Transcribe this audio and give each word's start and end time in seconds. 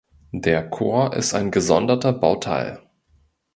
Der 0.33 0.67
Chor 0.67 1.13
ist 1.13 1.35
ein 1.35 1.51
gesonderter 1.51 2.11
Bauteil. 2.11 2.79